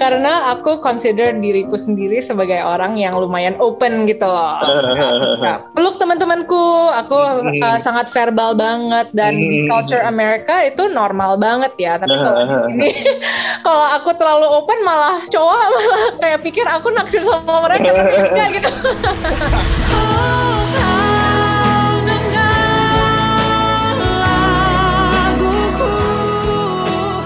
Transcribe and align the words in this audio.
karena 0.00 0.56
aku 0.56 0.80
consider 0.80 1.36
diriku 1.36 1.76
sendiri 1.76 2.24
sebagai 2.24 2.64
orang 2.64 2.96
yang 2.96 3.20
lumayan 3.20 3.60
open 3.60 4.08
gitu 4.08 4.24
loh. 4.24 4.56
Nah, 5.40 5.60
peluk 5.76 6.00
teman-temanku, 6.00 6.64
aku 6.94 7.16
uh, 7.60 7.78
sangat 7.80 8.08
verbal 8.12 8.56
banget 8.56 9.12
dan 9.12 9.36
di 9.36 9.68
culture 9.68 10.00
Amerika 10.00 10.64
itu 10.64 10.88
normal 10.88 11.36
banget 11.36 11.76
ya. 11.76 11.92
Tapi 12.00 12.16
kalau 12.16 12.40
ini 12.72 12.88
kalau 13.66 13.86
aku 14.00 14.10
terlalu 14.16 14.48
open 14.48 14.78
malah 14.80 15.20
cowok 15.28 15.58
malah 15.60 16.04
kayak 16.22 16.40
pikir 16.40 16.64
aku 16.64 16.88
naksir 16.96 17.20
sama 17.20 17.60
mereka 17.60 17.92
tapi 17.92 18.16
enggak 18.16 18.48
gitu. 18.56 18.70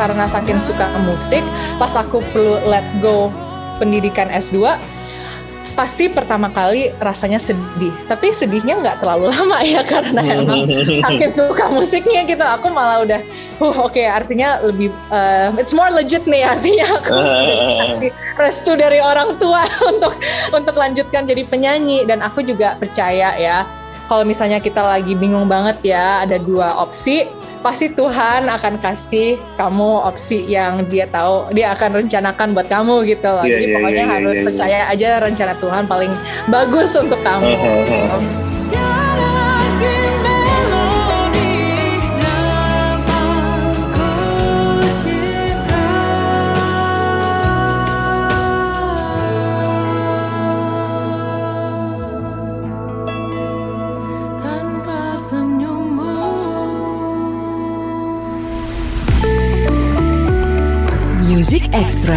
Karena 0.04 0.28
saking 0.28 0.60
suka 0.60 0.92
musik 1.00 1.40
pas 1.80 1.96
aku 1.96 2.20
perlu 2.36 2.60
let 2.68 2.84
go 3.00 3.32
pendidikan 3.80 4.28
S2 4.28 4.76
pasti 5.74 6.06
pertama 6.06 6.48
kali 6.54 6.94
rasanya 7.02 7.42
sedih. 7.42 7.90
Tapi 8.06 8.30
sedihnya 8.30 8.78
nggak 8.78 9.02
terlalu 9.02 9.28
lama 9.34 9.58
ya 9.60 9.82
karena 9.82 10.22
emang 10.22 10.70
saking 11.02 11.34
suka 11.34 11.66
musiknya 11.74 12.22
gitu. 12.24 12.46
Aku 12.46 12.70
malah 12.70 13.02
udah 13.02 13.20
uh 13.58 13.66
oke 13.82 13.90
okay, 13.90 14.06
artinya 14.06 14.62
lebih 14.62 14.94
uh, 15.10 15.50
it's 15.58 15.74
more 15.74 15.90
legit 15.90 16.22
nih 16.30 16.46
artinya 16.46 16.86
aku. 16.94 17.18
Restu 18.40 18.78
dari 18.78 19.02
orang 19.02 19.34
tua 19.42 19.66
untuk 19.90 20.14
untuk 20.54 20.74
lanjutkan 20.78 21.26
jadi 21.26 21.42
penyanyi. 21.50 22.06
Dan 22.06 22.22
aku 22.22 22.46
juga 22.46 22.78
percaya 22.78 23.34
ya 23.34 23.66
kalau 24.06 24.22
misalnya 24.22 24.62
kita 24.62 24.80
lagi 24.80 25.18
bingung 25.18 25.50
banget 25.50 25.80
ya 25.82 26.22
ada 26.22 26.38
dua 26.38 26.78
opsi 26.78 27.26
pasti 27.64 27.88
Tuhan 27.96 28.44
akan 28.44 28.76
kasih 28.76 29.40
kamu 29.56 30.04
opsi 30.04 30.44
yang 30.44 30.84
dia 30.84 31.08
tahu 31.08 31.48
dia 31.56 31.72
akan 31.72 32.04
rencanakan 32.04 32.52
buat 32.52 32.68
kamu 32.68 33.08
gitu 33.08 33.24
loh. 33.24 33.40
Yeah, 33.40 33.56
Jadi 33.56 33.64
yeah, 33.64 33.74
pokoknya 33.80 33.96
yeah, 33.96 34.04
yeah, 34.04 34.14
harus 34.20 34.36
yeah, 34.36 34.46
percaya 34.46 34.78
yeah. 34.84 34.92
aja 34.92 35.08
rencana 35.24 35.54
Tuhan 35.56 35.82
paling 35.88 36.12
bagus 36.52 36.92
untuk 37.00 37.20
kamu. 37.24 37.48
Uh, 37.56 38.20
uh, 38.20 39.03
Extra. 61.74 62.14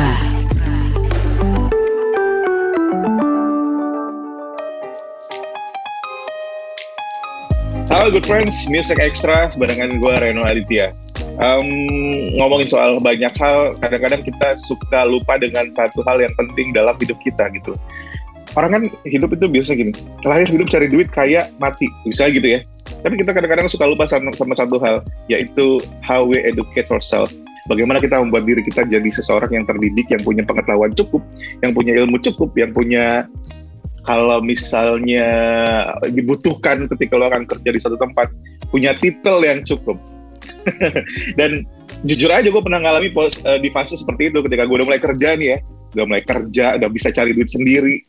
Halo 7.90 8.14
good 8.14 8.22
friends, 8.30 8.54
Music 8.70 9.02
Extra 9.02 9.50
barengan 9.58 9.98
gue 9.98 10.14
Reno 10.14 10.46
Aditya. 10.46 10.94
Um, 11.42 11.66
ngomongin 12.38 12.70
soal 12.70 13.02
banyak 13.02 13.34
hal, 13.34 13.74
kadang-kadang 13.82 14.22
kita 14.22 14.54
suka 14.62 15.10
lupa 15.10 15.42
dengan 15.42 15.74
satu 15.74 16.06
hal 16.06 16.22
yang 16.22 16.38
penting 16.38 16.70
dalam 16.78 16.94
hidup 17.02 17.18
kita 17.26 17.50
gitu. 17.58 17.74
Orang 18.54 18.78
kan 18.78 18.84
hidup 19.10 19.34
itu 19.34 19.50
biasa 19.50 19.74
gini, 19.74 19.90
lahir 20.22 20.46
hidup 20.54 20.70
cari 20.70 20.86
duit, 20.86 21.10
kaya, 21.10 21.50
mati, 21.58 21.90
bisa 22.06 22.30
gitu 22.30 22.46
ya. 22.46 22.60
Tapi 23.02 23.18
kita 23.18 23.34
kadang-kadang 23.34 23.66
suka 23.74 23.90
lupa 23.90 24.06
sama, 24.06 24.30
sama 24.38 24.54
satu 24.54 24.78
hal, 24.78 25.02
yaitu 25.26 25.82
how 26.06 26.22
we 26.22 26.38
educate 26.46 26.94
ourselves 26.94 27.34
bagaimana 27.68 28.00
kita 28.00 28.18
membuat 28.18 28.48
diri 28.48 28.64
kita 28.64 28.88
jadi 28.88 29.10
seseorang 29.12 29.52
yang 29.52 29.66
terdidik, 29.68 30.08
yang 30.10 30.24
punya 30.24 30.44
pengetahuan 30.48 30.92
cukup, 30.96 31.22
yang 31.62 31.72
punya 31.76 31.94
ilmu 32.00 32.18
cukup, 32.24 32.56
yang 32.56 32.72
punya 32.72 33.28
kalau 34.08 34.40
misalnya 34.40 35.28
dibutuhkan 36.08 36.88
ketika 36.96 37.20
lo 37.20 37.28
akan 37.28 37.44
kerja 37.44 37.70
di 37.76 37.80
satu 37.84 38.00
tempat, 38.00 38.32
punya 38.72 38.96
titel 38.96 39.44
yang 39.44 39.62
cukup. 39.68 40.00
Dan 41.40 41.68
jujur 42.08 42.32
aja 42.32 42.48
gue 42.48 42.64
pernah 42.64 42.80
ngalami 42.80 43.12
pos, 43.12 43.44
uh, 43.44 43.60
di 43.60 43.68
fase 43.68 44.00
seperti 44.00 44.32
itu 44.32 44.40
ketika 44.48 44.64
gue 44.64 44.76
udah 44.80 44.88
mulai 44.88 45.04
kerja 45.04 45.36
nih 45.36 45.48
ya, 45.52 45.58
udah 46.00 46.06
mulai 46.08 46.24
kerja, 46.24 46.66
udah 46.80 46.88
bisa 46.88 47.12
cari 47.12 47.36
duit 47.36 47.52
sendiri. 47.52 48.00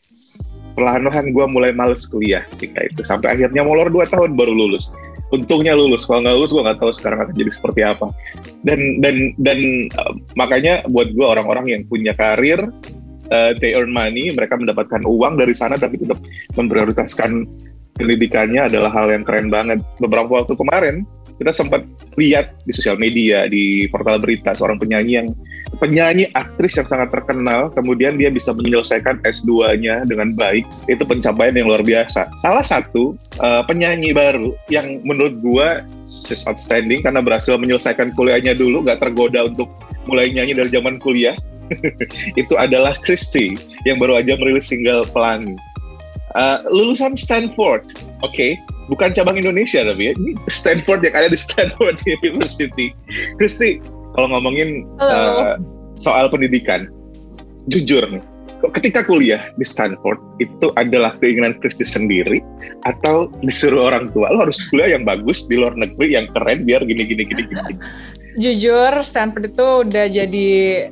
Perlahan-lahan 0.79 1.35
gue 1.35 1.45
mulai 1.51 1.75
males 1.75 2.07
kuliah 2.07 2.47
ketika 2.55 2.79
itu. 2.87 3.03
Sampai 3.03 3.35
akhirnya 3.35 3.67
molor 3.67 3.91
2 3.91 4.07
tahun 4.07 4.39
baru 4.39 4.55
lulus 4.55 4.87
untungnya 5.29 5.77
lulus. 5.77 6.05
Kalau 6.05 6.25
nggak 6.25 6.35
lulus 6.35 6.51
gue 6.53 6.63
nggak 6.65 6.79
tahu 6.81 6.91
sekarang 6.93 7.19
akan 7.25 7.35
jadi 7.37 7.51
seperti 7.53 7.81
apa. 7.85 8.07
Dan 8.65 9.01
dan 9.01 9.33
dan 9.41 9.59
uh, 9.97 10.13
makanya 10.33 10.85
buat 10.89 11.13
gue 11.13 11.25
orang-orang 11.25 11.65
yang 11.69 11.81
punya 11.85 12.13
karir 12.17 12.69
uh, 13.29 13.51
they 13.61 13.77
earn 13.77 13.93
money 13.93 14.29
mereka 14.33 14.57
mendapatkan 14.57 15.05
uang 15.05 15.37
dari 15.37 15.53
sana 15.53 15.77
tapi 15.77 16.01
tetap 16.01 16.17
memprioritaskan 16.57 17.45
pendidikannya 17.99 18.71
adalah 18.71 18.89
hal 18.93 19.11
yang 19.11 19.23
keren 19.27 19.51
banget. 19.51 19.83
Beberapa 19.99 20.43
waktu 20.43 20.55
kemarin 20.55 21.03
kita 21.39 21.55
sempat 21.55 21.87
lihat 22.19 22.51
di 22.67 22.75
sosial 22.75 22.99
media 22.99 23.47
di 23.47 23.87
portal 23.87 24.19
berita 24.19 24.51
seorang 24.51 24.75
penyanyi 24.75 25.23
yang 25.23 25.27
penyanyi 25.79 26.27
aktris 26.35 26.75
yang 26.75 26.85
sangat 26.85 27.15
terkenal 27.15 27.71
kemudian 27.71 28.19
dia 28.19 28.27
bisa 28.27 28.51
menyelesaikan 28.51 29.23
S2-nya 29.23 30.03
dengan 30.03 30.35
baik. 30.35 30.67
Itu 30.91 31.07
pencapaian 31.07 31.55
yang 31.55 31.71
luar 31.71 31.81
biasa. 31.81 32.27
Salah 32.43 32.61
satu 32.61 33.15
uh, 33.39 33.63
penyanyi 33.63 34.11
baru 34.11 34.51
yang 34.67 34.99
menurut 35.07 35.39
gua 35.39 35.87
is 36.03 36.43
outstanding 36.43 36.99
karena 36.99 37.23
berhasil 37.23 37.55
menyelesaikan 37.55 38.11
kuliahnya 38.19 38.51
dulu 38.53 38.83
gak 38.83 38.99
tergoda 38.99 39.47
untuk 39.47 39.71
mulai 40.11 40.27
nyanyi 40.27 40.59
dari 40.59 40.69
zaman 40.73 40.99
kuliah 40.99 41.39
itu 42.41 42.53
adalah 42.59 42.97
Christy 43.05 43.55
yang 43.87 44.01
baru 44.01 44.19
aja 44.19 44.35
merilis 44.35 44.67
single 44.67 45.07
Pelangi. 45.15 45.55
Uh, 46.35 46.61
lulusan 46.67 47.15
Stanford. 47.15 47.95
Oke 48.21 48.35
okay 48.35 48.51
bukan 48.89 49.13
cabang 49.13 49.37
Indonesia 49.37 49.85
tapi 49.85 50.09
ya 50.09 50.13
ini 50.17 50.33
Stanford 50.49 51.05
yang 51.05 51.15
ada 51.15 51.29
di 51.31 51.39
Stanford 51.39 52.01
University. 52.19 52.91
Kristi, 53.37 53.79
kalau 54.17 54.33
ngomongin 54.33 54.89
uh, 54.99 55.55
soal 55.95 56.27
pendidikan, 56.27 56.89
jujur 57.69 58.03
nih, 58.09 58.23
ketika 58.67 59.07
kuliah 59.07 59.39
di 59.55 59.63
Stanford 59.63 60.19
itu 60.43 60.73
adalah 60.75 61.15
keinginan 61.23 61.55
Kristi 61.63 61.87
sendiri 61.87 62.43
atau 62.83 63.31
disuruh 63.39 63.87
orang 63.87 64.11
tua 64.11 64.27
lo 64.35 64.43
harus 64.43 64.59
kuliah 64.67 64.99
yang 64.99 65.07
bagus 65.07 65.47
di 65.47 65.55
luar 65.55 65.77
negeri 65.79 66.19
yang 66.19 66.27
keren 66.35 66.67
biar 66.67 66.83
gini 66.83 67.07
gini 67.07 67.23
gini 67.23 67.43
gini. 67.47 67.73
Jujur 68.39 68.93
Stanford 69.01 69.51
itu 69.51 69.67
udah 69.89 70.05
jadi 70.05 70.49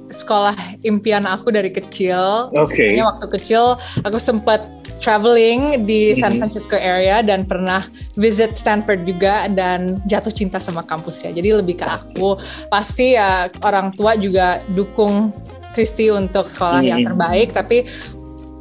sekolah 0.09 0.57
impian 0.81 1.30
aku 1.30 1.53
dari 1.53 1.69
kecil. 1.69 2.50
Oke. 2.57 2.97
Okay. 2.97 3.00
Waktu 3.00 3.28
kecil 3.40 3.78
aku 4.02 4.18
sempat 4.18 4.66
traveling 4.97 5.85
di 5.85 6.13
San 6.18 6.35
mm-hmm. 6.35 6.40
Francisco 6.41 6.78
area 6.78 7.22
dan 7.22 7.46
pernah 7.46 7.85
visit 8.18 8.58
Stanford 8.58 9.06
juga 9.06 9.47
dan 9.52 9.97
jatuh 10.09 10.34
cinta 10.34 10.58
sama 10.58 10.84
kampusnya. 10.84 11.34
Jadi 11.34 11.50
lebih 11.53 11.80
ke 11.81 11.88
aku 11.88 12.38
pasti 12.69 13.16
ya 13.16 13.50
orang 13.62 13.94
tua 13.94 14.18
juga 14.18 14.62
dukung 14.74 15.31
Kristi 15.78 16.09
untuk 16.09 16.50
sekolah 16.50 16.81
yang 16.81 17.06
mm-hmm. 17.06 17.09
terbaik 17.13 17.50
tapi 17.53 17.78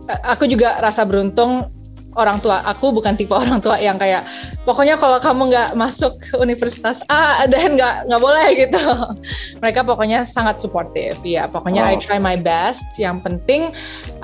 eh, 0.08 0.20
aku 0.28 0.44
juga 0.44 0.76
rasa 0.84 1.08
beruntung 1.08 1.72
orang 2.16 2.40
tua 2.40 2.64
aku 2.64 2.90
bukan 2.90 3.14
tipe 3.14 3.36
orang 3.44 3.60
tua 3.60 3.76
yang 3.78 4.00
kayak 4.00 4.28
pokoknya 4.64 4.96
kalau 4.96 5.20
kamu 5.20 5.52
nggak 5.52 5.70
masuk 5.76 6.16
universitas 6.40 7.04
A 7.06 7.44
dan 7.46 7.76
nggak 7.76 8.08
nggak 8.08 8.22
boleh 8.24 8.48
gitu 8.56 8.82
mereka 9.62 9.80
pokoknya 9.84 10.24
sangat 10.24 10.58
suportif 10.58 11.20
ya 11.22 11.46
pokoknya 11.46 11.86
oh. 11.86 11.92
I 11.92 11.96
try 12.00 12.18
my 12.18 12.34
best 12.34 12.84
yang 13.00 13.20
penting 13.20 13.70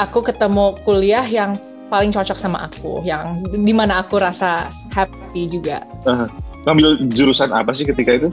aku 0.01 0.25
ketemu 0.25 0.77
kuliah 0.83 1.25
yang 1.25 1.61
paling 1.93 2.09
cocok 2.09 2.41
sama 2.41 2.73
aku 2.73 3.05
yang 3.05 3.45
di 3.45 3.77
mana 3.77 4.01
aku 4.01 4.17
rasa 4.17 4.73
happy 4.89 5.53
juga. 5.53 5.85
Uh, 6.09 6.25
ngambil 6.65 7.05
jurusan 7.13 7.53
apa 7.53 7.77
sih 7.77 7.85
ketika 7.85 8.17
itu? 8.17 8.29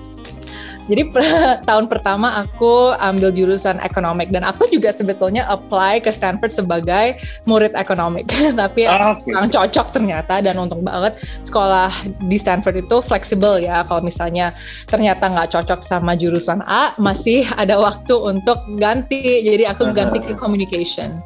Jadi 0.90 1.14
tahun 1.69 1.86
pertama 1.86 2.42
aku 2.42 2.98
ambil 2.98 3.30
jurusan 3.30 3.78
ekonomik 3.86 4.34
dan 4.34 4.42
aku 4.42 4.66
juga 4.74 4.89
sebetulnya 4.89 5.45
apply 5.45 6.01
ke 6.01 6.10
Stanford 6.10 6.50
sebagai 6.50 7.22
murid 7.45 7.78
ekonomik. 7.78 8.25
Tapi 8.62 8.89
ah, 8.89 9.13
okay. 9.13 9.30
kurang 9.30 9.54
cocok 9.54 9.88
ternyata 9.94 10.42
dan 10.42 10.57
untung 10.57 10.81
banget 10.81 11.22
sekolah 11.45 11.94
di 12.25 12.42
Stanford 12.42 12.89
itu 12.89 12.98
fleksibel 13.06 13.62
ya. 13.62 13.86
Kalau 13.86 14.01
misalnya 14.01 14.57
ternyata 14.89 15.30
nggak 15.30 15.54
cocok 15.54 15.86
sama 15.86 16.18
jurusan 16.18 16.66
A, 16.66 16.98
masih 16.98 17.45
ada 17.54 17.78
waktu 17.78 18.18
untuk 18.18 18.57
ganti. 18.81 19.45
Jadi 19.45 19.69
aku 19.69 19.94
ganti 19.94 20.25
ke 20.25 20.33
communication. 20.33 21.22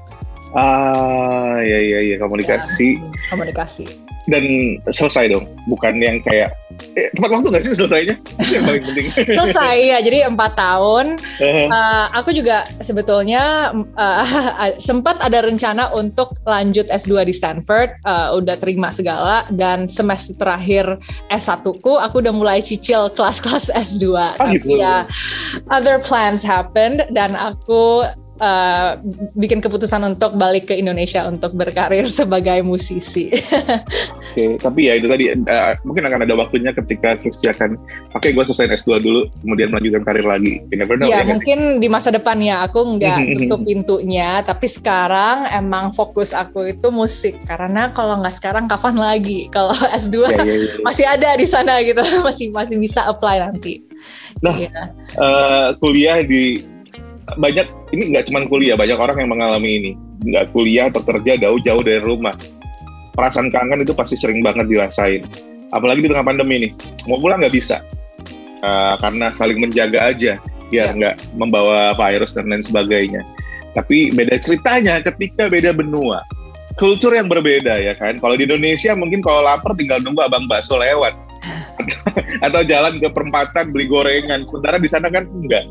Ah, 0.53 1.57
ya 1.65 1.79
ya 1.81 1.99
ya 2.13 2.15
komunikasi. 2.21 3.01
Ya, 3.01 3.29
komunikasi. 3.33 3.89
Dan 4.23 4.79
selesai 4.87 5.35
dong, 5.35 5.51
bukan 5.67 5.99
yang 5.99 6.23
kayak 6.23 6.55
eh, 6.95 7.11
tepat 7.11 7.27
waktu 7.27 7.47
nggak 7.51 7.63
sih 7.67 7.75
selesainya? 7.75 8.15
Itu 8.39 8.51
yang 8.55 8.65
paling 8.69 8.83
penting. 8.87 9.05
selesai 9.41 9.75
ya, 9.83 9.99
jadi 9.99 10.31
empat 10.31 10.55
tahun. 10.55 11.19
Uh, 11.43 12.07
aku 12.15 12.31
juga 12.31 12.63
sebetulnya 12.79 13.75
uh, 13.99 14.23
sempat 14.87 15.19
ada 15.19 15.43
rencana 15.43 15.91
untuk 15.91 16.39
lanjut 16.47 16.87
S2 16.87 17.27
di 17.27 17.33
Stanford, 17.35 17.99
uh, 18.07 18.31
udah 18.39 18.55
terima 18.55 18.95
segala 18.95 19.43
dan 19.51 19.91
semester 19.91 20.39
terakhir 20.39 21.01
S1 21.27 21.67
ku 21.83 21.99
aku 21.99 22.23
udah 22.23 22.31
mulai 22.31 22.63
cicil 22.63 23.11
kelas-kelas 23.11 23.75
S2. 23.75 24.07
Oh, 24.07 24.31
Tapi 24.39 24.55
gitu. 24.63 24.79
ya 24.79 25.03
other 25.67 25.99
plans 25.99 26.47
happened 26.47 27.03
dan 27.11 27.35
aku 27.35 28.07
uh, 28.43 28.99
bikin 29.39 29.63
keputusan 29.63 30.03
untuk 30.03 30.35
balik 30.35 30.67
ke 30.67 30.75
Indonesia 30.75 31.23
untuk 31.25 31.55
berkarir 31.55 32.11
sebagai 32.19 32.59
musisi. 32.61 33.31
Oke, 33.31 34.35
okay, 34.35 34.49
tapi 34.59 34.91
ya 34.91 34.99
itu 34.99 35.07
tadi 35.07 35.31
uh, 35.31 35.73
mungkin 35.87 36.03
akan 36.11 36.19
ada 36.27 36.33
waktunya 36.35 36.75
ketika 36.75 37.15
Kristi 37.23 37.47
akan 37.47 37.79
oke 38.11 38.19
okay, 38.19 38.35
gue 38.35 38.43
selesai 38.43 38.83
S2 38.83 38.99
dulu 38.99 39.21
kemudian 39.41 39.71
melanjutkan 39.71 40.03
karir 40.03 40.27
lagi. 40.27 40.59
You 40.69 40.77
never 40.77 40.99
know. 40.99 41.07
Ya, 41.07 41.23
ya 41.23 41.31
mungkin 41.31 41.79
di 41.79 41.87
masa 41.87 42.11
depan 42.11 42.43
ya 42.43 42.67
aku 42.67 42.99
nggak 42.99 43.17
tutup 43.47 43.63
pintunya, 43.63 44.43
tapi 44.43 44.67
sekarang 44.67 45.47
emang 45.55 45.95
fokus 45.95 46.35
aku 46.35 46.67
itu 46.67 46.91
musik 46.91 47.39
karena 47.47 47.93
kalau 47.95 48.19
nggak 48.19 48.35
sekarang 48.35 48.67
kapan 48.67 48.97
lagi? 48.99 49.47
Kalau 49.53 49.73
S2 49.73 50.33
ya, 50.33 50.41
ya, 50.41 50.55
ya. 50.65 50.81
masih 50.81 51.05
ada 51.05 51.29
di 51.37 51.45
sana 51.45 51.77
gitu, 51.85 52.01
masih 52.25 52.49
masih 52.49 52.81
bisa 52.81 53.05
apply 53.05 53.37
nanti. 53.37 53.85
Nah, 54.41 54.57
ya. 54.57 54.89
uh, 55.15 55.77
kuliah 55.77 56.25
di 56.25 56.72
banyak 57.39 57.67
ini 57.95 58.03
nggak 58.13 58.29
cuma 58.29 58.45
kuliah, 58.45 58.75
banyak 58.75 58.97
orang 58.99 59.17
yang 59.23 59.29
mengalami 59.31 59.69
ini. 59.79 59.91
Nggak 60.23 60.51
kuliah 60.51 60.87
atau 60.91 61.01
kerja 61.03 61.39
jauh-jauh 61.39 61.83
dari 61.83 62.01
rumah. 62.03 62.35
Perasaan 63.13 63.53
kangen 63.53 63.85
itu 63.85 63.93
pasti 63.93 64.17
sering 64.17 64.41
banget 64.41 64.67
dirasain. 64.67 65.23
Apalagi 65.73 66.05
di 66.05 66.09
tengah 66.09 66.25
pandemi 66.25 66.53
ini, 66.61 66.69
mau 67.09 67.17
pulang 67.17 67.41
nggak 67.41 67.53
bisa. 67.53 67.81
Uh, 68.63 68.95
karena 69.03 69.35
saling 69.35 69.59
menjaga 69.59 69.99
aja, 69.99 70.39
biar 70.71 70.93
ya. 70.93 70.97
nggak 70.97 71.15
ya. 71.19 71.25
membawa 71.35 71.93
virus 71.97 72.33
dan 72.33 72.49
lain 72.49 72.63
sebagainya. 72.63 73.21
Tapi 73.73 74.13
beda 74.13 74.37
ceritanya 74.37 75.01
ketika 75.01 75.49
beda 75.49 75.73
benua. 75.73 76.21
Kultur 76.77 77.13
yang 77.13 77.29
berbeda 77.29 77.77
ya 77.77 77.93
kan. 77.97 78.17
Kalau 78.17 78.33
di 78.33 78.49
Indonesia 78.49 78.97
mungkin 78.97 79.21
kalau 79.21 79.45
lapar 79.45 79.77
tinggal 79.77 80.01
nunggu 80.01 80.25
abang 80.25 80.49
bakso 80.49 80.77
lewat. 80.77 81.13
atau 82.45 82.61
jalan 82.63 82.97
ke 82.97 83.09
perempatan 83.11 83.73
beli 83.73 83.85
gorengan. 83.85 84.45
Sementara 84.47 84.77
di 84.79 84.89
sana 84.89 85.11
kan 85.11 85.27
enggak 85.27 85.65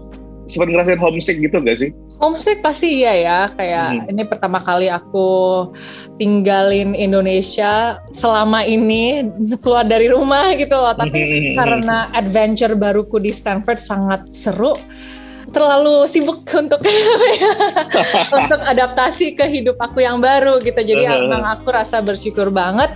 sempat 0.52 0.68
ngerasain 0.68 1.00
homesick 1.00 1.40
gitu 1.40 1.56
gak 1.64 1.80
sih? 1.80 1.90
Homesick 2.20 2.60
pasti 2.60 3.02
iya 3.02 3.12
ya, 3.16 3.40
kayak 3.56 3.88
hmm. 3.88 4.10
ini 4.12 4.22
pertama 4.28 4.60
kali 4.60 4.92
aku 4.92 5.72
tinggalin 6.20 6.92
Indonesia 6.92 7.98
selama 8.12 8.62
ini 8.62 9.26
keluar 9.64 9.88
dari 9.88 10.12
rumah 10.12 10.52
gitu 10.54 10.76
loh. 10.76 10.92
Tapi 10.92 11.18
hmm. 11.18 11.56
karena 11.56 12.12
adventure 12.12 12.76
baruku 12.76 13.16
di 13.16 13.32
Stanford 13.32 13.80
sangat 13.80 14.20
seru, 14.36 14.76
terlalu 15.50 16.06
sibuk 16.06 16.44
untuk 16.62 16.84
untuk 18.38 18.60
adaptasi 18.60 19.34
ke 19.34 19.48
hidup 19.48 19.80
aku 19.80 20.04
yang 20.04 20.20
baru 20.20 20.60
gitu. 20.60 20.78
Jadi 20.78 21.08
emang 21.08 21.42
aku 21.48 21.72
rasa 21.72 22.04
bersyukur 22.04 22.52
banget 22.52 22.92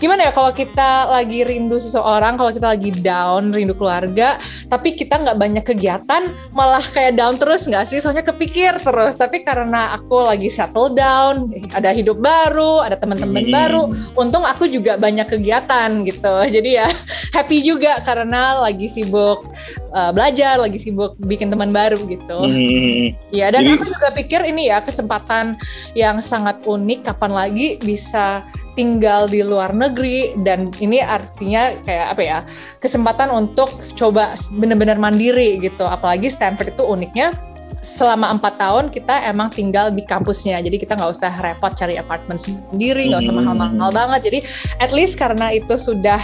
gimana 0.00 0.26
ya 0.26 0.32
kalau 0.32 0.50
kita 0.50 1.12
lagi 1.12 1.44
rindu 1.44 1.76
seseorang, 1.76 2.40
kalau 2.40 2.50
kita 2.50 2.72
lagi 2.72 2.90
down, 3.04 3.52
rindu 3.52 3.76
keluarga, 3.76 4.40
tapi 4.72 4.96
kita 4.96 5.20
nggak 5.20 5.36
banyak 5.36 5.64
kegiatan, 5.64 6.32
malah 6.56 6.80
kayak 6.80 7.20
down 7.20 7.36
terus 7.36 7.68
nggak 7.68 7.84
sih? 7.84 8.00
Soalnya 8.00 8.24
kepikir 8.24 8.80
terus. 8.80 9.20
Tapi 9.20 9.44
karena 9.44 9.92
aku 10.00 10.24
lagi 10.24 10.48
settle 10.48 10.96
down, 10.96 11.52
ada 11.76 11.92
hidup 11.92 12.16
baru, 12.16 12.80
ada 12.80 12.96
teman-teman 12.96 13.44
hmm. 13.44 13.52
baru, 13.52 13.82
untung 14.16 14.48
aku 14.48 14.64
juga 14.66 14.96
banyak 14.96 15.28
kegiatan 15.28 16.02
gitu. 16.08 16.34
Jadi 16.48 16.80
ya 16.80 16.88
happy 17.36 17.60
juga 17.60 18.00
karena 18.00 18.64
lagi 18.64 18.88
sibuk 18.88 19.44
uh, 19.92 20.10
belajar, 20.14 20.58
lagi 20.58 20.78
sibuk 20.78 21.14
bikin 21.20 21.50
teman 21.50 21.74
baru 21.74 21.98
gitu. 22.06 22.38
Hmm. 22.40 23.14
Ya 23.34 23.50
dan 23.50 23.66
Jadi, 23.66 23.78
aku 23.78 23.84
juga 23.86 24.08
pikir 24.14 24.40
ini 24.46 24.70
ya 24.70 24.82
kesempatan 24.82 25.58
yang 25.94 26.22
sangat 26.22 26.62
unik. 26.64 27.06
Kapan 27.06 27.32
lagi 27.34 27.78
bisa 27.82 28.46
tinggal 28.78 29.26
di 29.26 29.42
luar 29.44 29.74
negeri 29.74 30.32
dan 30.46 30.70
ini 30.78 31.02
artinya 31.02 31.74
kayak 31.84 32.06
apa 32.16 32.22
ya 32.22 32.38
kesempatan 32.78 33.28
untuk 33.28 33.68
coba 33.98 34.32
benar-benar 34.56 34.96
mandiri 34.96 35.58
gitu 35.60 35.84
apalagi 35.84 36.30
Stanford 36.30 36.78
itu 36.78 36.84
uniknya 36.86 37.34
selama 37.80 38.28
empat 38.36 38.60
tahun 38.60 38.92
kita 38.92 39.24
emang 39.28 39.48
tinggal 39.48 39.88
di 39.88 40.04
kampusnya. 40.04 40.60
Jadi 40.60 40.76
kita 40.76 40.96
nggak 40.96 41.12
usah 41.16 41.32
repot 41.40 41.72
cari 41.72 41.96
apartemen 41.96 42.36
sendiri 42.36 43.08
nggak 43.08 43.24
usah 43.24 43.32
hmm. 43.32 43.40
mahal-mahal 43.44 43.90
banget. 43.92 44.20
Jadi 44.28 44.38
at 44.80 44.92
least 44.92 45.16
karena 45.16 45.52
itu 45.52 45.76
sudah 45.80 46.20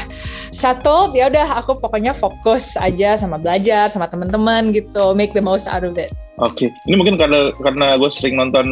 settled 0.53 1.17
ya 1.17 1.33
udah 1.33 1.61
aku 1.65 1.81
pokoknya 1.81 2.13
fokus 2.13 2.77
aja 2.77 3.17
sama 3.17 3.41
belajar 3.41 3.89
sama 3.89 4.09
teman-teman 4.09 4.75
gitu. 4.75 5.17
Make 5.17 5.33
the 5.33 5.45
most 5.45 5.69
out 5.69 5.85
of 5.85 5.97
it 5.97 6.13
Oke, 6.37 6.69
okay. 6.69 6.69
ini 6.85 7.01
mungkin 7.01 7.17
karena 7.17 7.49
karena 7.65 7.97
gue 7.97 8.11
sering 8.13 8.37
nonton 8.37 8.69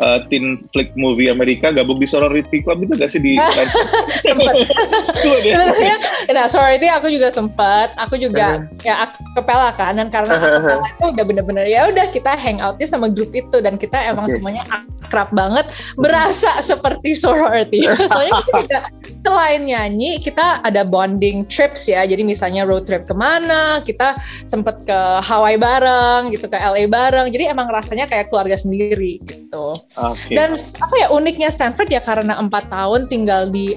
uh, 0.00 0.18
teen 0.32 0.60
flick 0.72 0.90
movie 0.96 1.28
Amerika 1.28 1.70
gabung 1.70 2.00
di 2.00 2.08
sorority 2.08 2.64
club 2.64 2.82
itu 2.82 2.96
gak 2.96 3.12
sih 3.12 3.20
di 3.20 3.36
sebenarnya 5.24 5.96
nah 6.32 6.44
sorority 6.48 6.88
aku 6.88 7.12
juga 7.12 7.28
sempat 7.30 7.92
aku 8.00 8.16
juga 8.16 8.64
uh. 8.64 8.84
ya 8.84 9.08
kepala 9.36 9.72
kan 9.76 9.96
dan 9.96 10.08
karena 10.08 10.32
kepala 10.36 10.86
itu 10.88 11.04
udah 11.12 11.24
bener-bener 11.24 11.66
ya 11.68 11.88
udah 11.92 12.06
kita 12.10 12.32
hangoutnya 12.34 12.86
sama 12.88 13.12
grup 13.12 13.30
itu 13.36 13.60
dan 13.60 13.76
kita 13.76 14.00
emang 14.08 14.26
okay. 14.26 14.40
semuanya 14.40 14.64
akrab 15.10 15.34
banget 15.34 15.66
berasa 15.98 16.54
seperti 16.70 17.18
sorority. 17.18 17.82
Soalnya 18.10 18.46
kita 18.46 18.60
juga 18.62 18.80
selain 19.18 19.66
nyanyi 19.66 20.22
kita 20.22 20.62
ada 20.62 20.86
bonding 20.86 21.42
trips 21.50 21.90
ya. 21.90 22.06
Jadi 22.06 22.22
misalnya 22.22 22.62
road 22.62 22.86
trip 22.86 23.10
ke 23.10 23.14
mana 23.18 23.82
kita 23.82 24.14
sempet 24.46 24.86
ke 24.86 25.00
Hawaii 25.26 25.58
bareng 25.58 26.30
gitu 26.30 26.46
ke 26.46 26.54
LA 26.54 26.86
bareng. 26.86 27.26
Jadi 27.34 27.50
emang 27.50 27.66
rasanya 27.66 28.06
kayak 28.06 28.30
keluarga 28.30 28.54
sendiri 28.54 29.18
gitu. 29.26 29.74
Okay. 29.98 30.38
Dan 30.38 30.54
apa 30.54 30.94
ya 30.94 31.10
uniknya 31.10 31.50
Stanford 31.50 31.90
ya 31.90 31.98
karena 31.98 32.38
empat 32.38 32.70
tahun 32.70 33.10
tinggal 33.10 33.50
di 33.50 33.74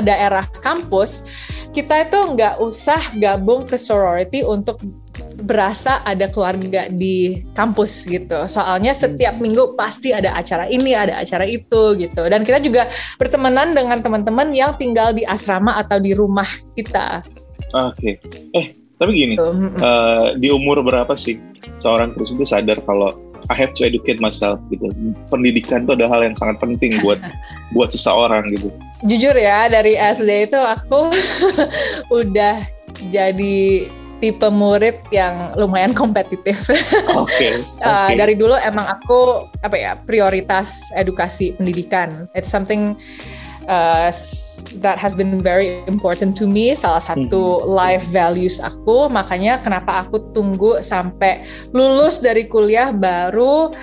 daerah 0.00 0.48
kampus, 0.64 1.20
kita 1.76 2.08
itu 2.08 2.16
nggak 2.32 2.64
usah 2.64 3.12
gabung 3.20 3.68
ke 3.68 3.76
sorority 3.76 4.40
untuk 4.40 4.80
berasa 5.36 6.04
ada 6.04 6.28
keluarga 6.28 6.88
di 6.92 7.42
kampus 7.56 8.04
gitu. 8.06 8.44
Soalnya 8.46 8.92
setiap 8.92 9.36
hmm. 9.36 9.42
minggu 9.42 9.64
pasti 9.74 10.12
ada 10.12 10.36
acara 10.36 10.68
ini, 10.68 10.92
ada 10.92 11.20
acara 11.20 11.48
itu 11.48 11.96
gitu. 11.96 12.22
Dan 12.28 12.44
kita 12.44 12.60
juga 12.60 12.88
bertemanan 13.16 13.72
dengan 13.72 14.00
teman-teman 14.00 14.52
yang 14.52 14.76
tinggal 14.76 15.16
di 15.16 15.24
asrama 15.24 15.76
atau 15.80 15.96
di 15.98 16.12
rumah 16.12 16.48
kita. 16.76 17.24
Oke. 17.72 18.20
Okay. 18.20 18.52
Eh, 18.52 18.66
tapi 19.00 19.10
gini, 19.16 19.34
uh, 19.34 20.36
di 20.38 20.52
umur 20.52 20.84
berapa 20.84 21.16
sih 21.18 21.40
seorang 21.82 22.14
Chris 22.14 22.36
itu 22.36 22.46
sadar 22.46 22.78
kalau 22.86 23.16
I 23.50 23.54
have 23.58 23.74
to 23.74 23.82
educate 23.82 24.22
myself 24.22 24.62
gitu. 24.70 24.86
Pendidikan 25.26 25.88
itu 25.88 25.98
adalah 25.98 26.20
hal 26.20 26.30
yang 26.30 26.36
sangat 26.38 26.62
penting 26.62 26.94
buat 27.02 27.18
buat 27.74 27.90
seseorang 27.90 28.54
gitu. 28.54 28.70
Jujur 29.02 29.34
ya 29.34 29.66
dari 29.66 29.98
SD 29.98 30.52
itu 30.52 30.60
aku 30.60 31.10
udah 32.22 32.62
jadi 33.10 33.90
tipe 34.22 34.46
murid 34.54 35.02
yang 35.10 35.50
lumayan 35.58 35.90
kompetitif. 35.90 36.62
Oke. 37.18 37.26
Okay, 37.26 37.52
okay. 37.58 37.82
uh, 37.82 38.14
dari 38.14 38.38
dulu 38.38 38.54
emang 38.62 38.86
aku 38.86 39.50
apa 39.66 39.74
ya 39.74 39.92
prioritas 39.98 40.94
edukasi 40.94 41.58
pendidikan. 41.58 42.30
It's 42.38 42.46
something 42.46 42.94
uh, 43.66 44.14
that 44.78 44.96
has 44.98 45.14
been 45.14 45.42
very 45.42 45.82
important 45.90 46.38
to 46.38 46.46
me 46.46 46.74
salah 46.74 47.02
satu 47.02 47.62
hmm. 47.62 47.66
life 47.66 48.06
values 48.10 48.58
aku 48.62 49.10
makanya 49.10 49.58
kenapa 49.62 50.06
aku 50.06 50.22
tunggu 50.30 50.78
sampai 50.82 51.42
lulus 51.74 52.22
dari 52.22 52.46
kuliah 52.46 52.94
baru 52.94 53.74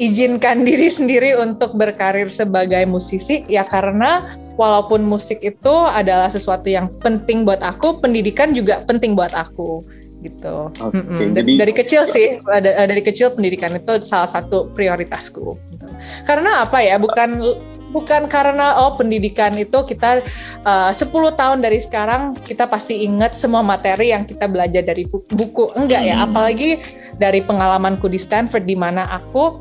izinkan 0.00 0.62
diri 0.68 0.88
sendiri 0.88 1.36
untuk 1.36 1.76
berkarir 1.76 2.28
sebagai 2.32 2.84
musisi 2.88 3.44
ya 3.48 3.66
karena 3.66 4.32
walaupun 4.56 5.04
musik 5.04 5.40
itu 5.40 5.74
adalah 5.88 6.28
sesuatu 6.28 6.68
yang 6.68 6.92
penting 7.00 7.48
buat 7.48 7.60
aku 7.64 8.00
pendidikan 8.04 8.52
juga 8.52 8.84
penting 8.84 9.16
buat 9.16 9.32
aku 9.32 9.84
gitu. 10.22 10.70
Okay, 10.70 11.02
mm 11.02 11.34
Jadi, 11.34 11.52
dari 11.58 11.74
kecil 11.74 12.06
sih, 12.06 12.38
dari 12.62 13.02
kecil 13.02 13.34
pendidikan 13.34 13.74
itu 13.74 13.98
salah 14.06 14.30
satu 14.30 14.70
prioritasku. 14.70 15.58
Gitu. 15.74 15.86
Karena 16.24 16.62
apa 16.62 16.78
ya? 16.78 16.96
Bukan 16.96 17.42
bukan 17.92 18.26
karena 18.26 18.80
oh 18.80 18.96
pendidikan 18.96 19.52
itu 19.54 19.84
kita 19.84 20.24
uh, 20.64 20.90
10 20.90 21.12
tahun 21.12 21.58
dari 21.60 21.78
sekarang 21.78 22.34
kita 22.40 22.66
pasti 22.66 23.04
ingat 23.04 23.36
semua 23.36 23.60
materi 23.60 24.10
yang 24.10 24.24
kita 24.24 24.48
belajar 24.48 24.82
dari 24.82 25.04
buku. 25.06 25.76
Enggak 25.76 26.02
ya, 26.08 26.18
hmm. 26.18 26.26
apalagi 26.32 26.70
dari 27.20 27.44
pengalamanku 27.44 28.08
di 28.08 28.18
Stanford 28.18 28.64
di 28.64 28.74
mana 28.74 29.06
aku 29.12 29.60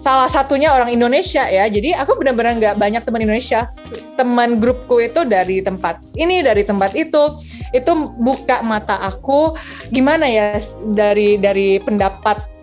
salah 0.00 0.32
satunya 0.32 0.72
orang 0.72 0.90
Indonesia 0.90 1.44
ya. 1.46 1.68
Jadi 1.68 1.92
aku 1.92 2.16
benar-benar 2.18 2.56
nggak 2.58 2.76
banyak 2.80 3.02
teman 3.04 3.22
Indonesia. 3.22 3.68
Teman 4.16 4.58
grupku 4.58 5.00
itu 5.00 5.24
dari 5.28 5.60
tempat 5.60 6.00
ini, 6.16 6.40
dari 6.40 6.64
tempat 6.64 6.96
itu. 6.96 7.38
Itu 7.70 8.10
buka 8.18 8.64
mata 8.66 8.98
aku 8.98 9.54
gimana 9.94 10.26
ya 10.26 10.58
dari 10.96 11.38
dari 11.38 11.78
pendapat 11.78 12.59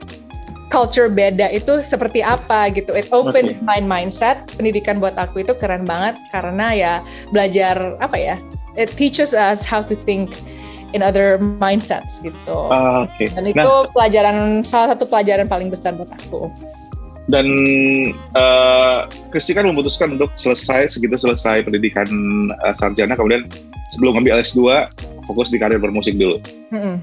culture 0.68 1.08
beda 1.08 1.52
itu 1.52 1.84
seperti 1.84 2.24
apa 2.24 2.72
gitu. 2.76 2.94
It 2.96 3.08
open 3.16 3.56
okay. 3.56 3.64
my 3.64 3.80
mindset. 3.80 4.48
Pendidikan 4.56 5.00
buat 5.00 5.16
aku 5.16 5.44
itu 5.44 5.56
keren 5.56 5.88
banget 5.88 6.20
karena 6.32 6.68
ya 6.76 6.94
belajar 7.32 7.96
apa 8.04 8.18
ya? 8.20 8.36
It 8.78 8.94
teaches 8.94 9.34
us 9.34 9.66
how 9.66 9.82
to 9.82 9.96
think 10.06 10.38
in 10.96 11.04
other 11.04 11.40
mindsets 11.60 12.20
gitu. 12.24 12.58
Uh, 12.70 13.08
okay. 13.08 13.28
Dan 13.34 13.50
itu 13.52 13.60
nah, 13.60 13.90
pelajaran 13.92 14.62
salah 14.64 14.96
satu 14.96 15.10
pelajaran 15.10 15.50
paling 15.50 15.68
besar 15.72 15.96
buat 15.98 16.12
aku. 16.12 16.52
Dan 17.28 17.48
uh, 18.40 19.04
Kristi 19.36 19.52
kan 19.52 19.68
memutuskan 19.68 20.16
untuk 20.16 20.32
selesai 20.40 20.96
segitu 20.96 21.20
selesai 21.20 21.68
pendidikan 21.68 22.08
uh, 22.64 22.72
sarjana 22.80 23.20
kemudian 23.20 23.52
sebelum 23.92 24.16
ngambil 24.16 24.40
S2 24.40 24.88
fokus 25.28 25.52
di 25.52 25.60
karir 25.60 25.76
bermusik 25.76 26.16
dulu. 26.16 26.40
Mm 26.72 26.80
-hmm. 26.80 26.96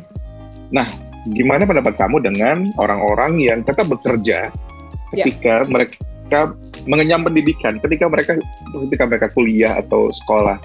Nah, 0.73 0.88
gimana 1.32 1.64
pendapat 1.64 1.96
kamu 1.96 2.20
dengan 2.20 2.68
orang-orang 2.76 3.40
yang 3.40 3.64
tetap 3.64 3.88
bekerja 3.88 4.52
ketika 5.14 5.64
yeah. 5.64 5.68
mereka 5.68 6.52
mengenyam 6.84 7.24
pendidikan, 7.24 7.80
ketika 7.80 8.10
mereka 8.10 8.36
ketika 8.88 9.04
mereka 9.08 9.26
kuliah 9.32 9.80
atau 9.80 10.12
sekolah. 10.12 10.60